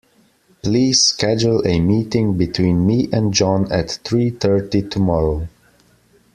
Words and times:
Please 0.63 0.99
schedule 1.03 1.61
a 1.63 1.79
meeting 1.79 2.35
between 2.35 2.87
me 2.87 3.07
and 3.13 3.31
John 3.31 3.71
at 3.71 3.99
three 4.03 4.31
thirty 4.31 4.81
tomorrow. 4.81 5.47